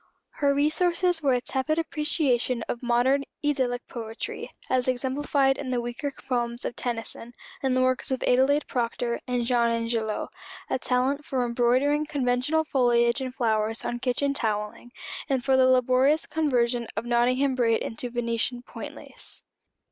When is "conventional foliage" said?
12.07-13.21